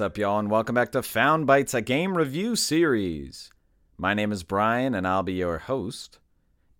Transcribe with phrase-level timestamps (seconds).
[0.00, 3.50] What's up, y'all, and welcome back to Found Bytes, a game review series.
[3.98, 6.18] My name is Brian, and I'll be your host.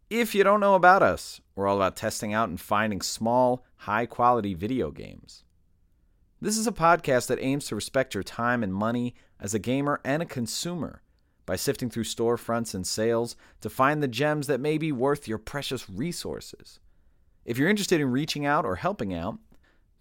[0.08, 4.06] If you don't know about us, we're all about testing out and finding small, high
[4.06, 5.44] quality video games.
[6.40, 10.00] This is a podcast that aims to respect your time and money as a gamer
[10.02, 11.02] and a consumer
[11.44, 15.36] by sifting through storefronts and sales to find the gems that may be worth your
[15.36, 16.80] precious resources.
[17.44, 19.36] If you're interested in reaching out or helping out,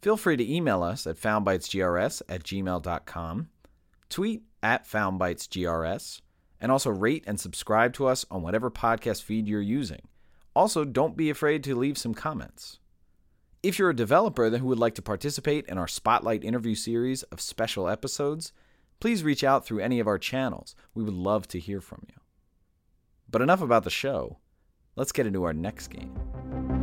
[0.01, 3.49] Feel free to email us at foundbytesgrs at gmail.com,
[4.09, 6.21] tweet at foundbytesgrs,
[6.61, 10.01] and also rate and subscribe to us on whatever podcast feed you're using.
[10.55, 12.79] Also, don't be afraid to leave some comments.
[13.61, 17.41] If you're a developer who would like to participate in our Spotlight interview series of
[17.41, 18.53] special episodes,
[19.01, 20.75] please reach out through any of our channels.
[20.93, 22.15] We would love to hear from you.
[23.29, 24.37] But enough about the show.
[24.95, 26.78] Let's get into our next game.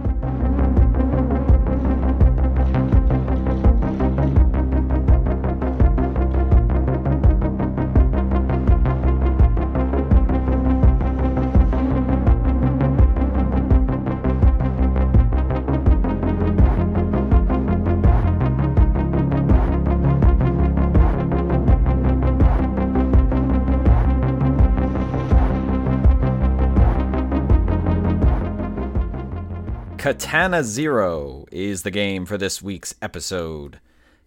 [30.07, 33.81] Katana Zero is the game for this week's episode.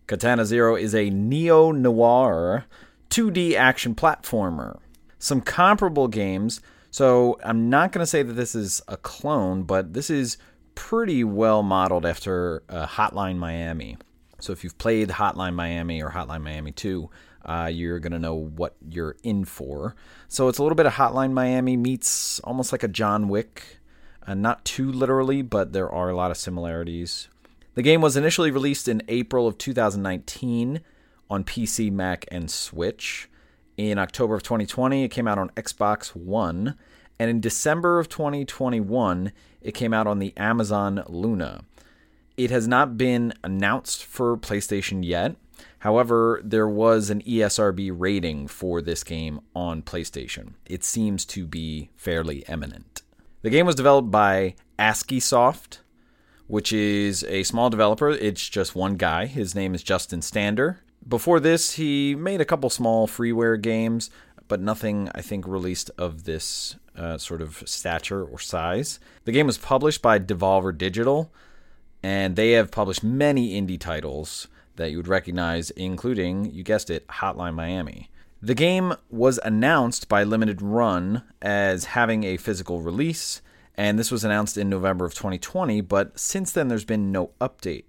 [0.08, 2.66] Katana Zero is a neo noir
[3.10, 4.78] 2D action platformer.
[5.20, 6.60] Some comparable games,
[6.92, 10.38] so I'm not going to say that this is a clone, but this is
[10.76, 13.96] pretty well modeled after uh, Hotline Miami.
[14.42, 17.10] So if you've played Hotline Miami or Hotline Miami 2,
[17.46, 19.96] uh, you're going to know what you're in for.
[20.28, 23.79] So it's a little bit of Hotline Miami meets almost like a John Wick
[24.30, 27.30] uh, not too literally, but there are a lot of similarities.
[27.74, 30.82] The game was initially released in April of 2019
[31.32, 33.28] on PC, Mac, and Switch.
[33.76, 36.76] In October of 2020, it came out on Xbox One.
[37.18, 39.32] And in December of 2021,
[39.62, 41.62] it came out on the Amazon Luna.
[42.38, 45.38] It has not been announced for PlayStation yet.
[45.80, 50.54] However, there was an ESRB rating for this game on PlayStation.
[50.68, 53.02] It seems to be fairly eminent.
[53.42, 55.80] The game was developed by Askiisoft,
[56.48, 58.10] which is a small developer.
[58.10, 59.28] It's just one guy.
[59.28, 60.82] His name is Justin Stander.
[61.08, 64.10] Before this, he made a couple small freeware games,
[64.50, 69.00] but nothing, I think, released of this uh, sort of stature or size.
[69.24, 71.32] The game was published by Devolver Digital,
[72.04, 77.08] and they have published many indie titles that you would recognize, including, you guessed it,
[77.08, 78.10] Hotline Miami.
[78.42, 83.42] The game was announced by Limited Run as having a physical release,
[83.76, 87.84] and this was announced in November of 2020, but since then there's been no update.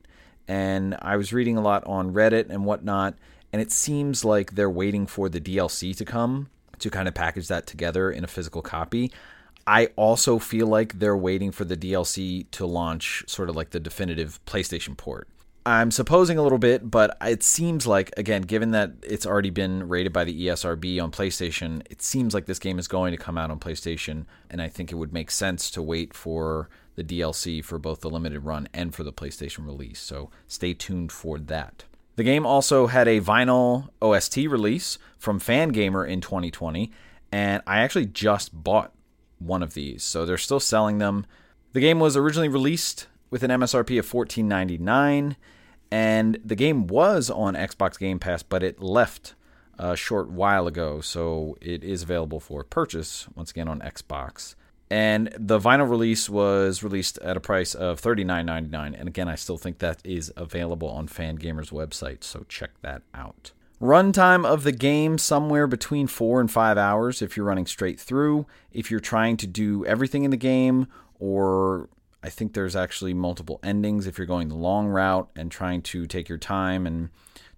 [0.49, 3.15] And I was reading a lot on Reddit and whatnot,
[3.53, 6.49] and it seems like they're waiting for the DLC to come
[6.81, 9.13] to kind of package that together in a physical copy.
[9.69, 13.79] I also feel like they're waiting for the DLC to launch sort of like the
[13.79, 15.29] definitive PlayStation port.
[15.67, 19.89] I'm supposing a little bit, but it seems like, again, given that it's already been
[19.89, 23.37] rated by the ESRB on PlayStation, it seems like this game is going to come
[23.37, 27.63] out on PlayStation, and I think it would make sense to wait for the DLC
[27.63, 30.01] for both the limited run and for the PlayStation release.
[30.01, 31.85] So stay tuned for that.
[32.17, 36.91] The game also had a vinyl OST release from Fangamer in 2020,
[37.33, 38.93] and I actually just bought
[39.39, 41.27] one of these, so they're still selling them.
[41.73, 45.37] The game was originally released with an MSRP of $14.99.
[45.91, 49.35] And the game was on Xbox Game Pass, but it left
[49.79, 54.55] a short while ago, so it is available for purchase once again on Xbox.
[54.91, 58.99] And the vinyl release was released at a price of $39.99.
[58.99, 63.53] And again, I still think that is available on Fangamer's website, so check that out.
[63.81, 68.47] Runtime of the game somewhere between four and five hours if you're running straight through.
[68.73, 70.87] If you're trying to do everything in the game
[71.19, 71.89] or
[72.23, 76.07] I think there's actually multiple endings if you're going the long route and trying to
[76.07, 77.09] take your time and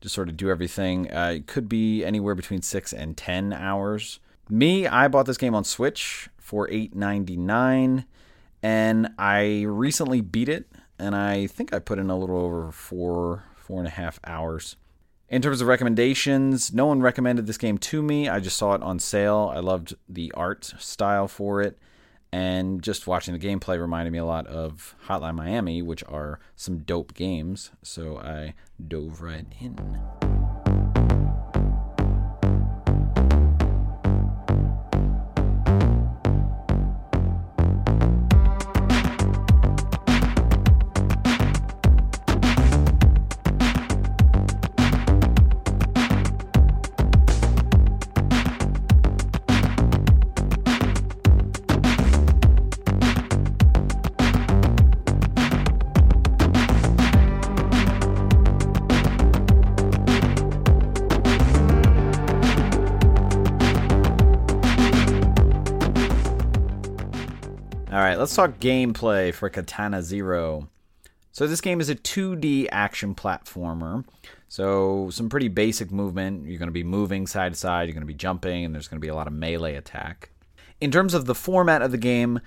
[0.01, 1.13] just sort of do everything.
[1.13, 4.21] Uh, it could be anywhere between six and ten hours.
[4.49, 8.05] Me, I bought this game on Switch for eight ninety nine,
[8.63, 10.67] and I recently beat it,
[10.99, 14.77] and I think I put in a little over four four and a half hours.
[15.29, 18.29] In terms of recommendations, no one recommended this game to me.
[18.29, 19.51] I just saw it on sale.
[19.55, 21.79] I loved the art style for it
[22.33, 26.79] and just watching the gameplay reminded me a lot of Hotline Miami, which are some
[26.79, 27.71] dope games.
[27.83, 28.55] So I
[28.89, 30.01] dove right in.
[68.33, 70.71] Let's talk gameplay for Katana Zero.
[71.33, 74.07] So, this game is a 2D action platformer.
[74.49, 76.47] So, some pretty basic movement.
[76.47, 78.89] You're going to be moving side to side, you're going to be jumping, and there's
[78.89, 80.31] going to be a lot of melee attack.
[80.81, 82.41] In terms of the format of the game,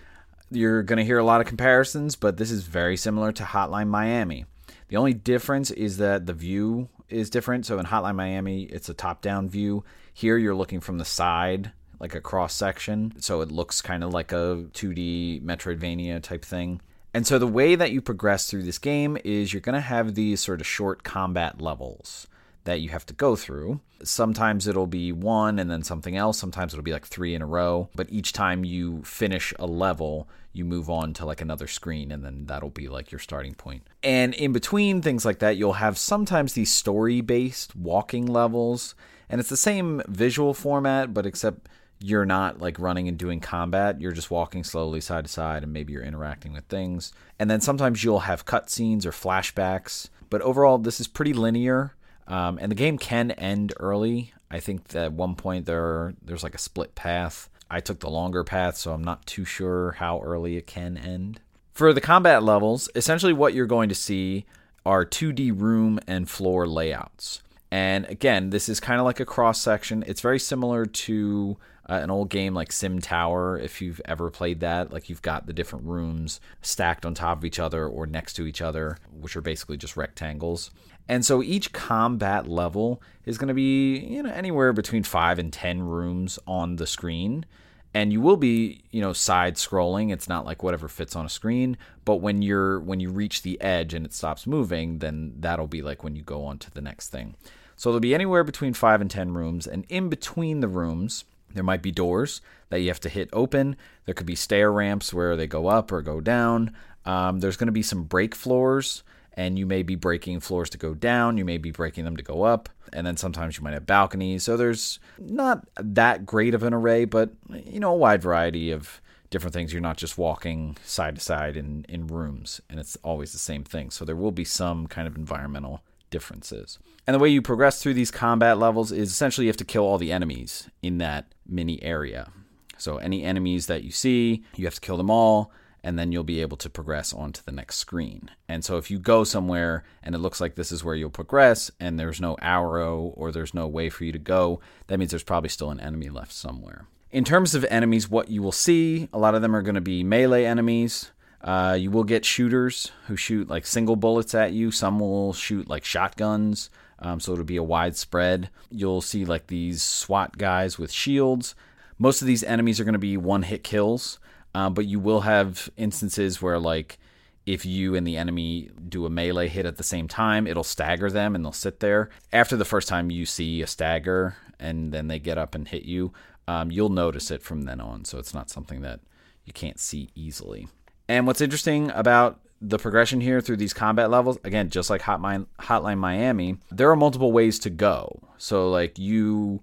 [0.50, 3.90] you're going to hear a lot of comparisons, but this is very similar to Hotline
[3.90, 4.46] Miami.
[4.88, 7.68] The only difference is that the view is different.
[7.68, 9.84] So in Hotline Miami, it's a top down view.
[10.16, 13.14] Here, you're looking from the side, like a cross section.
[13.20, 16.82] So it looks kind of like a 2D Metroidvania type thing.
[17.14, 20.16] And so the way that you progress through this game is you're going to have
[20.16, 22.28] these sort of short combat levels
[22.66, 23.80] that you have to go through.
[24.04, 26.38] Sometimes it'll be one and then something else.
[26.38, 27.90] Sometimes it'll be like three in a row.
[27.96, 32.26] But each time you finish a level, you move on to like another screen and
[32.26, 33.88] then that'll be like your starting point.
[34.04, 38.96] And in between things like that, you'll have sometimes these story based walking levels.
[39.30, 41.70] And it's the same visual format, but except
[42.00, 44.02] you're not like running and doing combat.
[44.02, 47.14] You're just walking slowly side to side and maybe you're interacting with things.
[47.40, 50.10] And then sometimes you'll have cutscenes or flashbacks.
[50.30, 51.96] But overall, this is pretty linear.
[52.28, 54.34] Um, and the game can end early.
[54.50, 57.50] I think that at one point there there's like a split path.
[57.70, 61.40] I took the longer path, so I'm not too sure how early it can end.
[61.74, 64.46] For the combat levels, essentially what you're going to see
[64.86, 67.42] are 2D room and floor layouts.
[67.72, 70.04] And again, this is kind of like a cross section.
[70.08, 74.60] It's very similar to uh, an old game like Sim Tower, if you've ever played
[74.62, 74.92] that.
[74.92, 78.48] Like you've got the different rooms stacked on top of each other or next to
[78.48, 80.72] each other, which are basically just rectangles.
[81.08, 85.54] And so each combat level is going to be, you know, anywhere between 5 and
[85.54, 87.46] 10 rooms on the screen.
[87.94, 90.12] And you will be, you know, side scrolling.
[90.12, 93.62] It's not like whatever fits on a screen, but when you're when you reach the
[93.62, 96.82] edge and it stops moving, then that'll be like when you go on to the
[96.82, 97.36] next thing.
[97.78, 101.24] So there'll be anywhere between 5 and 10 rooms and in between the rooms
[101.56, 103.76] there might be doors that you have to hit open.
[104.06, 106.76] There could be stair ramps where they go up or go down.
[107.06, 109.04] Um, there's going to be some break floors
[109.36, 112.24] and you may be breaking floors to go down, you may be breaking them to
[112.24, 114.44] go up, and then sometimes you might have balconies.
[114.44, 119.02] So there's not that great of an array, but you know, a wide variety of
[119.30, 119.74] different things.
[119.74, 123.64] You're not just walking side to side in, in rooms, and it's always the same
[123.64, 123.90] thing.
[123.90, 125.82] So there will be some kind of environmental
[126.16, 126.80] differences.
[127.06, 129.84] And the way you progress through these combat levels is essentially you have to kill
[129.84, 132.32] all the enemies in that mini area.
[132.78, 135.52] So any enemies that you see, you have to kill them all
[135.84, 138.32] and then you'll be able to progress onto the next screen.
[138.48, 141.70] And so if you go somewhere and it looks like this is where you'll progress
[141.82, 145.22] and there's no arrow or there's no way for you to go, that means there's
[145.22, 146.88] probably still an enemy left somewhere.
[147.12, 149.82] In terms of enemies, what you will see, a lot of them are going to
[149.82, 151.12] be melee enemies.
[151.46, 154.72] Uh, you will get shooters who shoot like single bullets at you.
[154.72, 156.72] Some will shoot like shotguns.
[156.98, 158.50] Um, so it'll be a wide spread.
[158.72, 161.54] You'll see like these SWAT guys with shields.
[162.00, 164.20] Most of these enemies are going to be one hit kills.
[164.56, 166.98] Um, but you will have instances where, like,
[167.46, 171.12] if you and the enemy do a melee hit at the same time, it'll stagger
[171.12, 172.10] them and they'll sit there.
[172.32, 175.84] After the first time you see a stagger and then they get up and hit
[175.84, 176.14] you,
[176.48, 178.06] um, you'll notice it from then on.
[178.06, 179.02] So it's not something that
[179.44, 180.70] you can't see easily.
[181.08, 185.46] And what's interesting about the progression here through these combat levels, again, just like Hotline
[185.60, 188.22] Hotline Miami, there are multiple ways to go.
[188.38, 189.62] So, like, you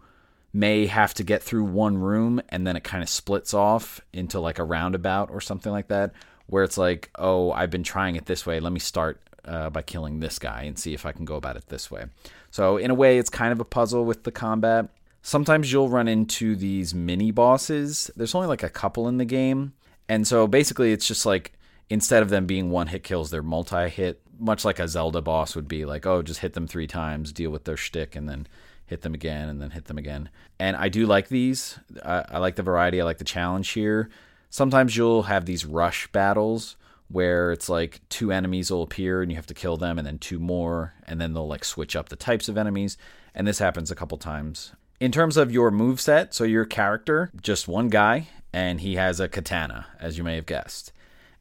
[0.52, 4.38] may have to get through one room and then it kind of splits off into
[4.38, 6.12] like a roundabout or something like that
[6.46, 8.60] where it's like oh i've been trying it this way.
[8.60, 11.56] Let me start uh, by killing this guy and see if i can go about
[11.56, 12.04] it this way.
[12.50, 14.88] So in a way it's kind of a puzzle with the combat.
[15.22, 18.10] Sometimes you'll run into these mini bosses.
[18.16, 19.72] There's only like a couple in the game
[20.08, 21.52] and so basically it's just like
[21.90, 25.54] instead of them being one hit kills they're multi hit much like a zelda boss
[25.54, 28.46] would be like oh just hit them three times deal with their shtick and then
[28.92, 30.28] hit them again, and then hit them again.
[30.60, 31.78] And I do like these.
[32.04, 33.00] I, I like the variety.
[33.00, 34.10] I like the challenge here.
[34.50, 36.76] Sometimes you'll have these rush battles
[37.08, 40.18] where it's like two enemies will appear and you have to kill them, and then
[40.18, 42.96] two more, and then they'll like switch up the types of enemies.
[43.34, 44.72] And this happens a couple times.
[45.00, 49.20] In terms of your move set, so your character, just one guy, and he has
[49.20, 50.92] a katana, as you may have guessed.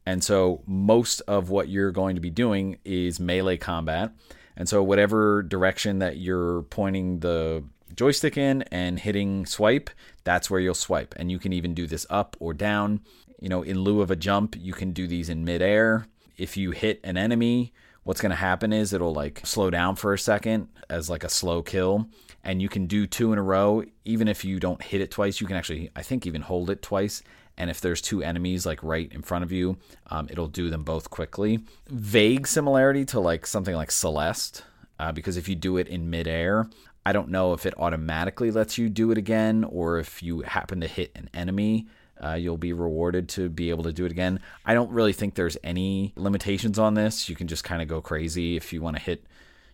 [0.06, 4.12] And so most of what you're going to be doing is melee combat.
[4.58, 7.64] And so, whatever direction that you're pointing the
[7.96, 9.90] joystick in and hitting swipe,
[10.24, 11.16] that's where you'll swipe.
[11.18, 13.02] And you can even do this up or down.
[13.40, 16.08] You know, in lieu of a jump, you can do these in midair.
[16.38, 17.74] If you hit an enemy,
[18.12, 21.30] what's going to happen is it'll like slow down for a second as like a
[21.30, 22.10] slow kill.
[22.44, 23.86] And you can do two in a row.
[24.04, 26.82] Even if you don't hit it twice, you can actually, I think, even hold it
[26.82, 27.24] twice
[27.58, 29.78] and if there's two enemies like right in front of you,
[30.08, 31.60] um, it'll do them both quickly.
[31.88, 34.64] Vague similarity to like something like Celeste,
[35.00, 36.70] uh, because if you do it in midair,
[37.06, 40.82] I don't know if it automatically lets you do it again or if you happen
[40.82, 41.88] to hit an enemy
[42.24, 44.40] uh, you'll be rewarded to be able to do it again.
[44.66, 47.28] I don't really think there's any limitations on this.
[47.30, 49.26] You can just kind of go crazy if you want to hit,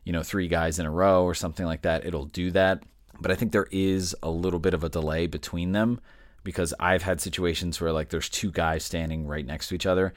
[0.03, 2.05] you know, three guys in a row or something like that.
[2.05, 2.83] It'll do that.
[3.19, 5.99] But I think there is a little bit of a delay between them
[6.43, 10.13] because I've had situations where like there's two guys standing right next to each other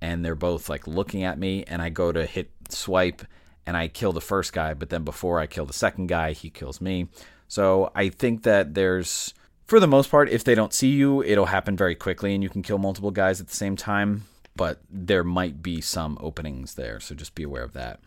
[0.00, 3.22] and they're both like looking at me and I go to hit swipe
[3.66, 6.48] and I kill the first guy, but then before I kill the second guy, he
[6.48, 7.08] kills me.
[7.48, 9.34] So I think that there's
[9.68, 12.48] for the most part, if they don't see you, it'll happen very quickly and you
[12.48, 14.24] can kill multiple guys at the same time.
[14.56, 18.00] But there might be some openings there, so just be aware of that.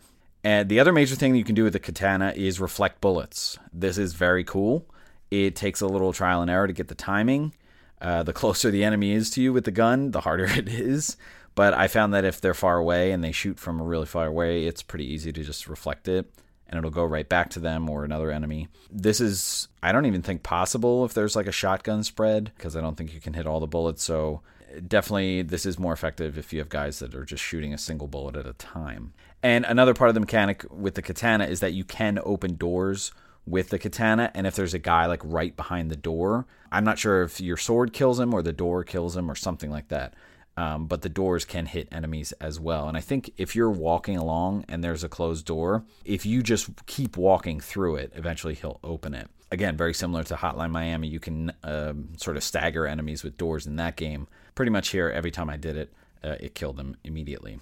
[0.44, 3.58] And the other major thing you can do with the katana is reflect bullets.
[3.72, 4.84] This is very cool.
[5.30, 7.54] It takes a little trial and error to get the timing.
[8.00, 11.16] Uh, the closer the enemy is to you with the gun, the harder it is.
[11.54, 14.26] But I found that if they're far away and they shoot from a really far
[14.26, 16.28] away, it's pretty easy to just reflect it
[16.72, 18.66] and it'll go right back to them or another enemy.
[18.90, 22.80] This is, I don't even think possible if there's like a shotgun spread because I
[22.80, 24.02] don't think you can hit all the bullets.
[24.02, 24.40] So
[24.88, 28.08] definitely, this is more effective if you have guys that are just shooting a single
[28.08, 29.12] bullet at a time.
[29.42, 33.12] And another part of the mechanic with the katana is that you can open doors
[33.44, 36.96] with the katana and if there's a guy like right behind the door i'm not
[36.96, 40.14] sure if your sword kills him or the door kills him or something like that
[40.56, 42.88] um, but the doors can hit enemies as well.
[42.88, 46.68] And I think if you're walking along and there's a closed door, if you just
[46.86, 49.28] keep walking through it, eventually he'll open it.
[49.50, 53.66] Again, very similar to Hotline Miami, you can um, sort of stagger enemies with doors
[53.66, 54.26] in that game.
[54.54, 55.92] Pretty much here, every time I did it,
[56.24, 57.60] uh, it killed them immediately.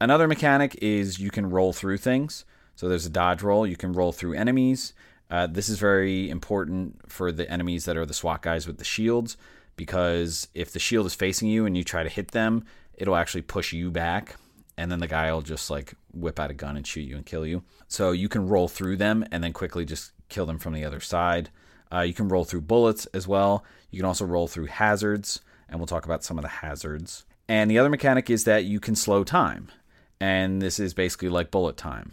[0.00, 2.44] Another mechanic is you can roll through things.
[2.74, 4.94] So there's a dodge roll, you can roll through enemies.
[5.30, 8.84] Uh, this is very important for the enemies that are the SWAT guys with the
[8.84, 9.36] shields
[9.76, 12.64] because if the shield is facing you and you try to hit them,
[12.94, 14.36] it'll actually push you back
[14.76, 17.26] and then the guy will just like whip out a gun and shoot you and
[17.26, 17.62] kill you.
[17.88, 21.00] So you can roll through them and then quickly just kill them from the other
[21.00, 21.50] side.
[21.92, 23.64] Uh, you can roll through bullets as well.
[23.90, 27.26] You can also roll through hazards, and we'll talk about some of the hazards.
[27.48, 29.70] And the other mechanic is that you can slow time,
[30.18, 32.12] and this is basically like bullet time.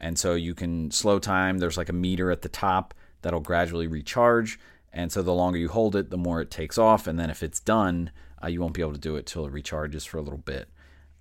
[0.00, 1.58] And so you can slow time.
[1.58, 4.58] There's like a meter at the top that'll gradually recharge,
[4.92, 7.06] and so the longer you hold it, the more it takes off.
[7.06, 8.10] And then if it's done,
[8.42, 10.68] uh, you won't be able to do it till it recharges for a little bit.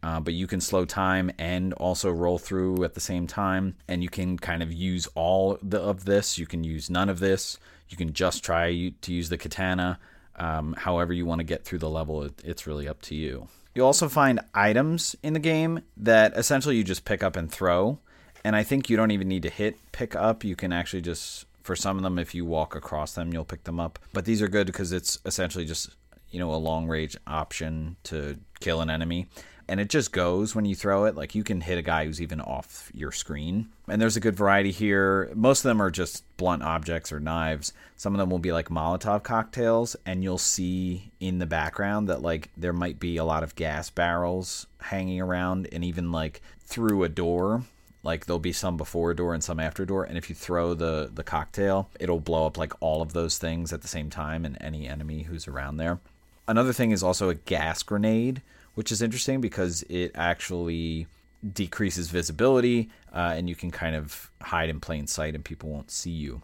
[0.01, 3.75] Uh, but you can slow time and also roll through at the same time.
[3.87, 6.37] And you can kind of use all the, of this.
[6.37, 7.57] You can use none of this.
[7.89, 9.99] You can just try to use the katana.
[10.35, 13.49] Um, however, you want to get through the level, it, it's really up to you.
[13.75, 17.99] You'll also find items in the game that essentially you just pick up and throw.
[18.43, 20.45] And I think you don't even need to hit pick up.
[20.45, 23.63] You can actually just for some of them, if you walk across them, you'll pick
[23.63, 23.99] them up.
[24.13, 25.95] But these are good because it's essentially just
[26.31, 29.27] you know a long range option to kill an enemy.
[29.69, 31.15] And it just goes when you throw it.
[31.15, 33.69] Like you can hit a guy who's even off your screen.
[33.87, 35.29] And there's a good variety here.
[35.35, 37.71] Most of them are just blunt objects or knives.
[37.95, 39.95] Some of them will be like molotov cocktails.
[40.07, 43.91] And you'll see in the background that like there might be a lot of gas
[43.91, 45.67] barrels hanging around.
[45.71, 47.61] And even like through a door
[48.03, 51.09] like there'll be some before door and some after door, and if you throw the
[51.13, 54.57] the cocktail, it'll blow up like all of those things at the same time and
[54.61, 55.99] any enemy who's around there.
[56.47, 58.41] Another thing is also a gas grenade,
[58.73, 61.07] which is interesting because it actually
[61.53, 65.91] decreases visibility uh, and you can kind of hide in plain sight and people won't
[65.91, 66.41] see you.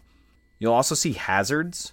[0.58, 1.92] You'll also see hazards.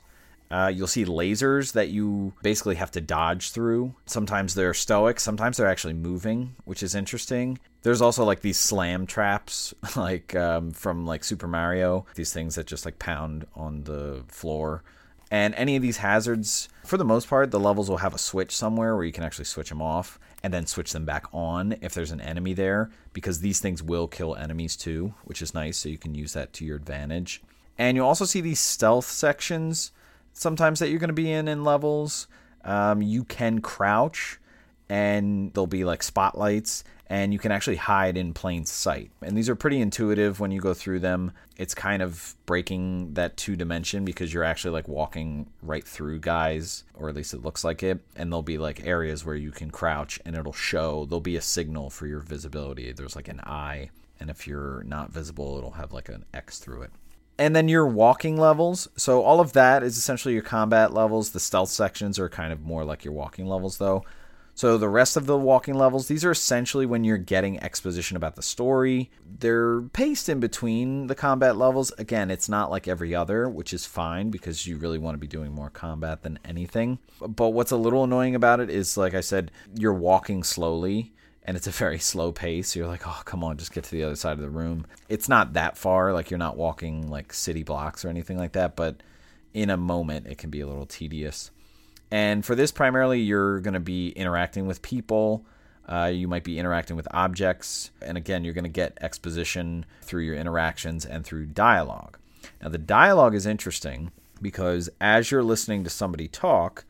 [0.52, 3.94] Uh, you'll see lasers that you basically have to dodge through.
[4.06, 7.58] Sometimes they're stoic, sometimes they're actually moving, which is interesting.
[7.82, 12.06] There's also like these slam traps, like um, from like Super Mario.
[12.16, 14.84] These things that just like pound on the floor.
[15.32, 18.56] And any of these hazards, for the most part, the levels will have a switch
[18.56, 21.96] somewhere where you can actually switch them off and then switch them back on if
[21.96, 25.78] there's an enemy there, because these things will kill enemies too, which is nice.
[25.78, 27.42] So you can use that to your advantage.
[27.80, 29.92] And you'll also see these stealth sections
[30.34, 32.28] sometimes that you're going to be in in levels.
[32.63, 34.40] Um, you can crouch,
[34.90, 39.12] and there'll be like spotlights, and you can actually hide in plain sight.
[39.22, 41.32] And these are pretty intuitive when you go through them.
[41.58, 46.84] It's kind of breaking that two dimension because you're actually like walking right through guys,
[46.94, 48.00] or at least it looks like it.
[48.16, 51.42] And there'll be like areas where you can crouch and it'll show, there'll be a
[51.42, 52.92] signal for your visibility.
[52.92, 56.84] There's like an eye, and if you're not visible, it'll have like an X through
[56.84, 56.92] it.
[57.38, 58.88] And then your walking levels.
[58.96, 61.32] So all of that is essentially your combat levels.
[61.32, 64.04] The stealth sections are kind of more like your walking levels, though.
[64.56, 68.36] So the rest of the walking levels, these are essentially when you're getting exposition about
[68.36, 69.10] the story.
[69.40, 71.92] They're paced in between the combat levels.
[71.98, 75.25] Again, it's not like every other, which is fine because you really want to be
[75.25, 77.00] doing more combat than anything.
[77.20, 81.13] But what's a little annoying about it is like I said, you're walking slowly
[81.46, 82.76] and it's a very slow pace.
[82.76, 85.30] You're like, "Oh, come on, just get to the other side of the room." It's
[85.30, 88.98] not that far, like you're not walking like city blocks or anything like that, but
[89.54, 91.52] in a moment it can be a little tedious
[92.12, 95.46] And for this, primarily, you're going to be interacting with people.
[95.88, 97.90] Uh, you might be interacting with objects.
[98.02, 102.18] And again, you're going to get exposition through your interactions and through dialogue.
[102.62, 106.86] Now, the dialogue is interesting because as you're listening to somebody talk,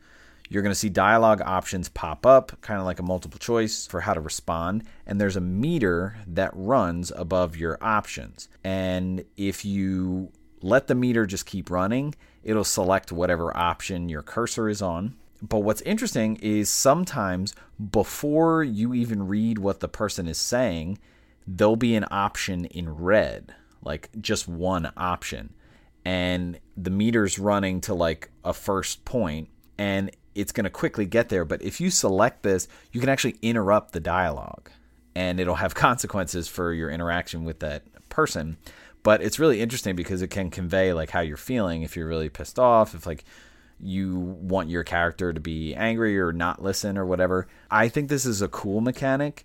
[0.54, 4.00] you're going to see dialogue options pop up, kind of like a multiple choice for
[4.00, 4.84] how to respond.
[5.04, 8.48] And there's a meter that runs above your options.
[8.62, 10.30] And if you
[10.62, 15.16] let the meter just keep running, it'll select whatever option your cursor is on.
[15.42, 17.52] But what's interesting is sometimes
[17.90, 20.98] before you even read what the person is saying,
[21.48, 25.52] there'll be an option in red, like just one option.
[26.04, 31.28] And the meter's running to like a first point, and it's going to quickly get
[31.28, 31.44] there.
[31.44, 34.70] But if you select this, you can actually interrupt the dialogue,
[35.14, 38.56] and it'll have consequences for your interaction with that person.
[39.02, 42.30] But it's really interesting because it can convey like how you're feeling if you're really
[42.30, 43.24] pissed off, if like
[43.80, 47.46] you want your character to be angry or not listen or whatever.
[47.70, 49.44] I think this is a cool mechanic.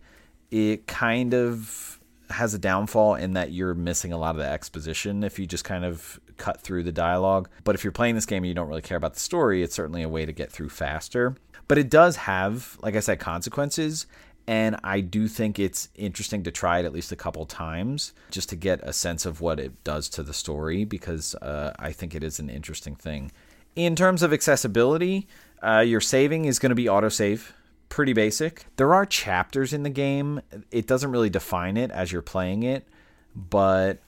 [0.49, 5.23] It kind of has a downfall in that you're missing a lot of the exposition
[5.23, 7.49] if you just kind of cut through the dialogue.
[7.63, 9.75] But if you're playing this game and you don't really care about the story, it's
[9.75, 11.35] certainly a way to get through faster.
[11.67, 14.07] But it does have, like I said, consequences.
[14.47, 18.49] And I do think it's interesting to try it at least a couple times just
[18.49, 22.15] to get a sense of what it does to the story because uh, I think
[22.15, 23.31] it is an interesting thing.
[23.75, 25.27] In terms of accessibility,
[25.61, 27.51] uh, your saving is going to be autosave
[27.89, 28.65] pretty basic.
[28.77, 30.41] There are chapters in the game.
[30.71, 32.87] It doesn't really define it as you're playing it,
[33.35, 33.99] but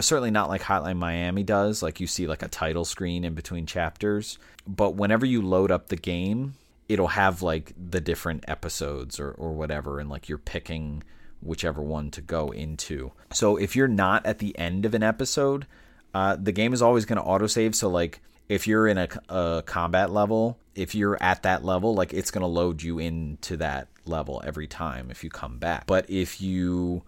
[0.00, 1.82] certainly not like Hotline Miami does.
[1.82, 4.38] Like you see like a title screen in between chapters.
[4.66, 6.54] But whenever you load up the game,
[6.88, 11.02] it'll have like the different episodes or, or whatever, and like you're picking
[11.42, 13.12] whichever one to go into.
[13.32, 15.66] So if you're not at the end of an episode,
[16.14, 17.74] uh, the game is always going to autosave.
[17.74, 22.12] So like if you're in a, a combat level, if you're at that level, like
[22.12, 25.86] it's going to load you into that level every time if you come back.
[25.86, 27.02] But if you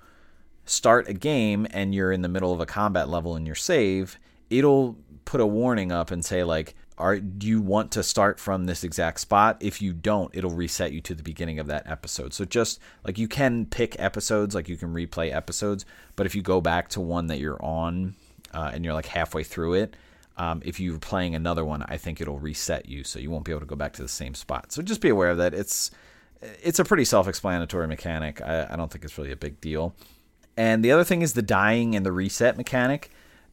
[0.69, 4.19] start a game and you're in the middle of a combat level in your save,
[4.51, 8.65] it'll put a warning up and say like are do you want to start from
[8.65, 9.57] this exact spot?
[9.61, 12.35] If you don't it'll reset you to the beginning of that episode.
[12.35, 15.85] So just like you can pick episodes like you can replay episodes
[16.17, 18.15] but if you go back to one that you're on
[18.53, 19.97] uh, and you're like halfway through it
[20.37, 23.53] um, if you're playing another one i think it'll reset you so you won't be
[23.53, 24.73] able to go back to the same spot.
[24.73, 25.55] So just be aware of that.
[25.55, 25.91] It's
[26.41, 28.41] it's a pretty self-explanatory mechanic.
[28.41, 29.95] I, I don't think it's really a big deal
[30.59, 33.11] and the other thing is the dying and the reset mechanic.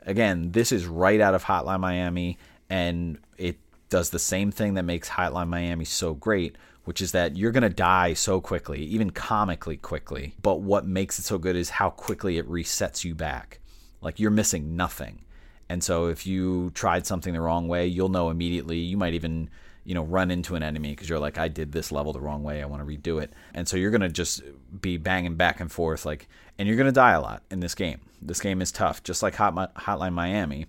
[0.08, 4.84] Again, this is right out of Hotline Miami, and it does the same thing that
[4.84, 9.12] makes Hotline Miami so great, which is that you're going to die so quickly, even
[9.12, 10.34] comically quickly.
[10.42, 13.60] But what makes it so good is how quickly it resets you back.
[14.02, 15.26] Like you're missing nothing.
[15.70, 18.78] And so if you tried something the wrong way, you'll know immediately.
[18.78, 19.52] You might even
[19.86, 22.44] you know run into an enemy because you're like I did this level the wrong
[22.44, 24.42] way I want to redo it and so you're gonna just
[24.82, 28.02] be banging back and forth like and you're gonna die a lot in this game
[28.22, 30.66] this game is tough just like Hot, Hotline Miami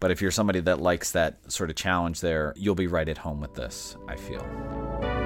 [0.00, 3.18] but if you're somebody that likes that sort of challenge there you'll be right at
[3.18, 5.17] home with this I feel.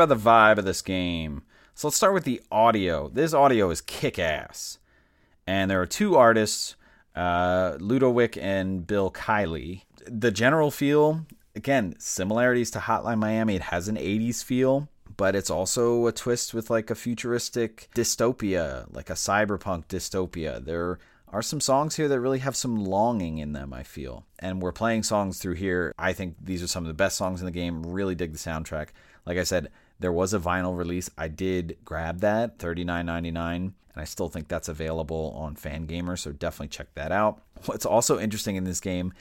[0.00, 1.42] About the vibe of this game.
[1.74, 3.10] So let's start with the audio.
[3.10, 4.78] This audio is kick ass.
[5.46, 6.74] And there are two artists,
[7.14, 9.82] uh, LudoWic and Bill Kiley.
[10.06, 13.56] The general feel, again, similarities to Hotline Miami.
[13.56, 18.86] It has an 80s feel, but it's also a twist with like a futuristic dystopia,
[18.90, 20.64] like a cyberpunk dystopia.
[20.64, 24.24] There are some songs here that really have some longing in them, I feel.
[24.38, 25.94] And we're playing songs through here.
[25.98, 27.82] I think these are some of the best songs in the game.
[27.82, 28.88] Really dig the soundtrack.
[29.26, 31.10] Like I said, there was a vinyl release.
[31.16, 36.68] I did grab that, $39.99, and I still think that's available on Fangamer, so definitely
[36.68, 37.42] check that out.
[37.66, 39.12] What's also interesting in this game,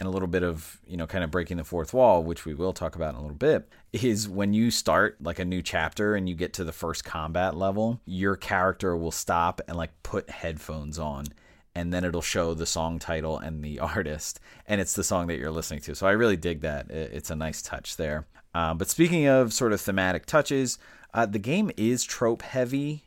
[0.00, 2.54] and a little bit of, you know, kind of breaking the fourth wall, which we
[2.54, 6.14] will talk about in a little bit, is when you start like a new chapter
[6.14, 10.30] and you get to the first combat level, your character will stop and like put
[10.30, 11.26] headphones on
[11.74, 15.38] and then it'll show the song title and the artist and it's the song that
[15.38, 18.26] you're listening to so i really dig that it's a nice touch there
[18.58, 20.78] Uh, but speaking of sort of thematic touches,
[21.14, 23.04] uh, the game is trope heavy,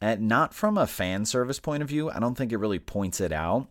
[0.00, 2.10] and not from a fan service point of view.
[2.10, 3.68] I don't think it really points it out.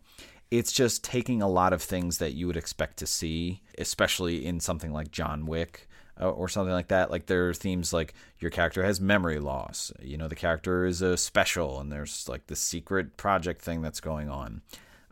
[0.49, 4.61] It's just taking a lot of things that you would expect to see, especially in
[4.61, 5.89] something like John Wick
[6.21, 7.11] uh, or something like that.
[7.11, 9.91] Like there are themes like your character has memory loss.
[10.01, 13.99] You know, the character is a special, and there's like the secret project thing that's
[13.99, 14.61] going on.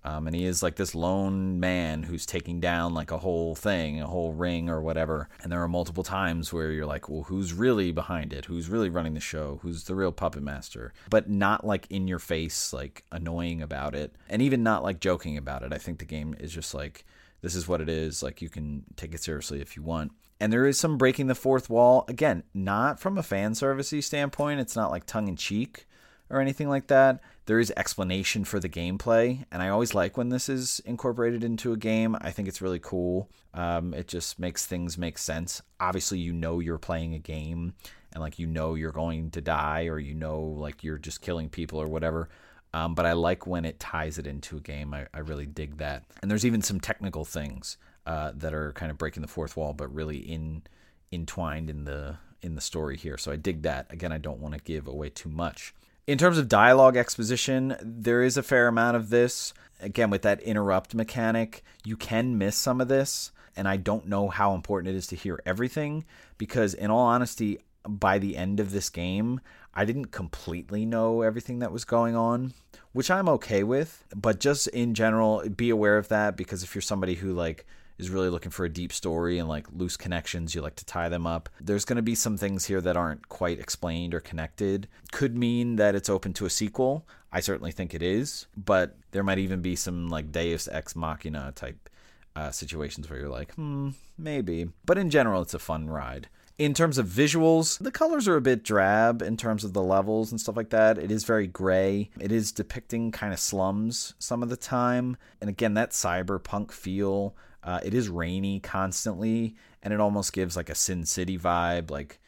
[0.08, 4.00] Um, and he is like this lone man who's taking down like a whole thing,
[4.00, 5.28] a whole ring or whatever.
[5.44, 8.46] And there are multiple times where you're like, well, who's really behind it?
[8.46, 9.60] Who's really running the show?
[9.64, 10.94] Who's the real puppet master?
[11.10, 14.16] But not like in your face, like annoying about it.
[14.30, 15.74] And even not like joking about it.
[15.74, 17.04] I think the game is just like,
[17.42, 18.24] this is what it is.
[18.24, 20.14] Like you can take it seriously if you want.
[20.40, 22.06] And there is some breaking the fourth wall.
[22.08, 24.62] Again, not from a fan servicey standpoint.
[24.62, 25.87] It's not like tongue in cheek
[26.30, 27.22] or anything like that.
[27.46, 31.72] There is explanation for the gameplay, and I always like when this is incorporated into
[31.72, 32.18] a game.
[32.20, 33.30] I think it's really cool.
[33.54, 35.62] Um, it just makes things make sense.
[35.80, 37.74] Obviously, you know you're playing a game,
[38.14, 41.50] and like you know you're going to die, or you know like you're just killing
[41.50, 42.30] people or whatever.
[42.74, 44.94] Um, but I like when it ties it into a game.
[44.94, 46.04] I, I really dig that.
[46.22, 49.74] And there's even some technical things uh, that are kind of breaking the fourth wall,
[49.74, 50.64] but really in
[51.12, 53.18] entwined in the in the story here.
[53.18, 53.88] So I dig that.
[53.90, 55.74] Again, I don't want to give away too much.
[56.08, 59.54] In terms of dialogue exposition, there is a fair amount of this.
[59.82, 64.30] Again, with that interrupt mechanic, you can miss some of this, and I don't know
[64.30, 66.06] how important it is to hear everything
[66.38, 69.42] because, in all honesty, by the end of this game,
[69.74, 72.54] I didn't completely know everything that was going on,
[72.94, 74.06] which I'm okay with.
[74.16, 77.66] But just in general, be aware of that because if you're somebody who like
[77.98, 81.10] is really looking for a deep story and like loose connections, you like to tie
[81.10, 81.50] them up.
[81.60, 84.88] There's going to be some things here that aren't quite explained or connected.
[85.12, 87.08] Could mean that it's open to a sequel.
[87.32, 91.52] I certainly think it is, but there might even be some like Deus Ex Machina
[91.56, 91.90] type
[92.36, 94.70] uh, situations where you're like, hmm, maybe.
[94.86, 96.30] But in general, it's a fun ride.
[96.58, 100.32] In terms of visuals, the colors are a bit drab in terms of the levels
[100.32, 100.98] and stuff like that.
[100.98, 102.10] It is very gray.
[102.20, 105.18] It is depicting kind of slums some of the time.
[105.40, 107.36] And again, that cyberpunk feel
[107.68, 109.54] uh, it is rainy constantly,
[109.84, 112.20] and it almost gives like a Sin City vibe, like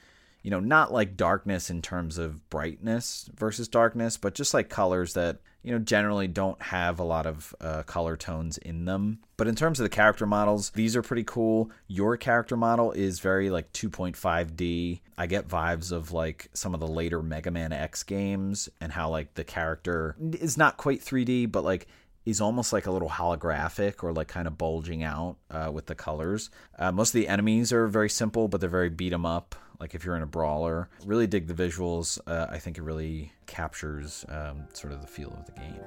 [0.41, 5.13] you know, not like darkness in terms of brightness versus darkness, but just like colors
[5.13, 9.19] that you know generally don't have a lot of uh, color tones in them.
[9.38, 11.71] But in terms of the character models, these are pretty cool.
[11.88, 14.99] Your character model is very like 2.5D.
[15.17, 19.10] I get vibes of like some of the later Mega Man X games and how
[19.10, 21.88] like the character is not quite 3D, but like
[22.30, 25.96] he's almost like a little holographic or like kind of bulging out uh, with the
[25.96, 26.52] colors.
[26.78, 29.56] Uh, most of the enemies are very simple, but they're very beat 'em up.
[29.80, 32.20] Like if you're in a brawler, really dig the visuals.
[32.28, 35.80] Uh, I think it really captures um, sort of the feel of the game.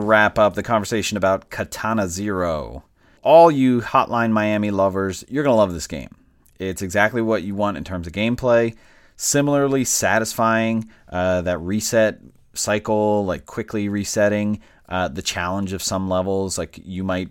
[0.00, 2.84] Wrap up the conversation about Katana Zero.
[3.22, 6.14] All you Hotline Miami lovers, you're going to love this game.
[6.58, 8.76] It's exactly what you want in terms of gameplay.
[9.16, 12.20] Similarly satisfying, uh, that reset
[12.54, 17.30] cycle, like quickly resetting, uh, the challenge of some levels, like you might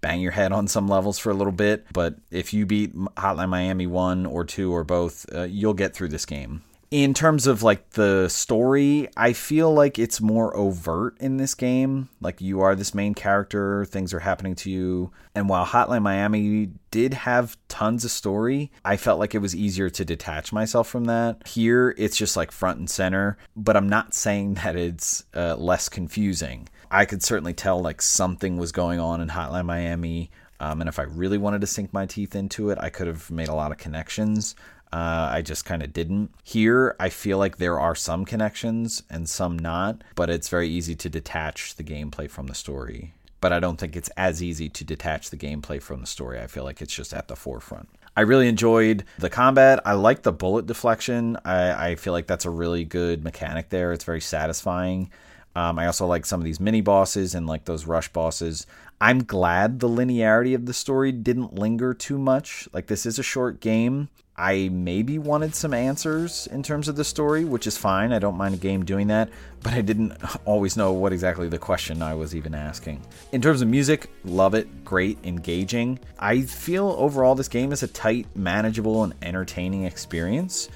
[0.00, 3.48] bang your head on some levels for a little bit, but if you beat Hotline
[3.48, 6.62] Miami 1 or 2 or both, uh, you'll get through this game
[6.94, 12.08] in terms of like the story, I feel like it's more overt in this game.
[12.20, 15.10] Like you are this main character, things are happening to you.
[15.34, 19.90] And while Hotline Miami did have tons of story, I felt like it was easier
[19.90, 21.48] to detach myself from that.
[21.48, 25.88] Here, it's just like front and center, but I'm not saying that it's uh, less
[25.88, 26.68] confusing.
[26.92, 30.30] I could certainly tell like something was going on in Hotline Miami.
[30.60, 33.32] Um, and if I really wanted to sink my teeth into it, I could have
[33.32, 34.54] made a lot of connections.
[34.94, 36.30] Uh, I just kind of didn't.
[36.44, 40.94] Here, I feel like there are some connections and some not, but it's very easy
[40.94, 43.12] to detach the gameplay from the story.
[43.40, 46.38] But I don't think it's as easy to detach the gameplay from the story.
[46.38, 47.88] I feel like it's just at the forefront.
[48.16, 49.80] I really enjoyed the combat.
[49.84, 51.38] I like the bullet deflection.
[51.44, 53.92] I, I feel like that's a really good mechanic there.
[53.92, 55.10] It's very satisfying.
[55.56, 58.64] Um, I also like some of these mini bosses and like those rush bosses.
[59.00, 62.68] I'm glad the linearity of the story didn't linger too much.
[62.72, 67.04] Like, this is a short game, I maybe wanted some answers in terms of the
[67.04, 68.12] story, which is fine.
[68.12, 69.28] I don't mind a game doing that,
[69.62, 73.00] but I didn't always know what exactly the question I was even asking.
[73.30, 76.00] In terms of music, love it, great, engaging.
[76.18, 80.68] I feel overall this game is a tight, manageable, and entertaining experience.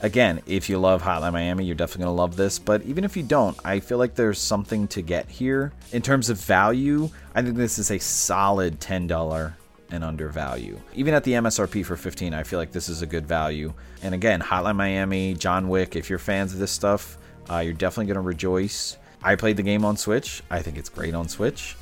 [0.00, 3.16] Again, if you love Hotline Miami, you're definitely going to love this, but even if
[3.16, 5.72] you don't, I feel like there's something to get here.
[5.92, 9.54] In terms of value, I think this is a solid $10
[9.90, 10.80] and undervalue.
[10.94, 13.72] Even at the MSRP for 15, I feel like this is a good value.
[14.02, 17.18] And again, Hotline Miami, John Wick, if you're fans of this stuff,
[17.50, 18.96] uh, you're definitely going to rejoice.
[19.22, 20.42] I played the game on Switch.
[20.50, 21.76] I think it's great on Switch.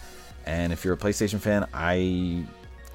[0.46, 2.44] And if you're a PlayStation fan, I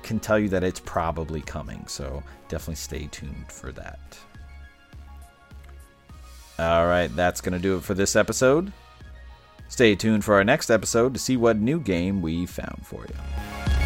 [0.03, 1.85] can tell you that it's probably coming.
[1.87, 4.19] So definitely stay tuned for that.
[6.59, 8.71] All right, that's going to do it for this episode.
[9.69, 13.78] Stay tuned for our next episode to see what new game we found for you.